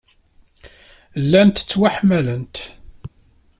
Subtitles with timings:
[1.23, 2.55] Llant ttwaḥemmlent.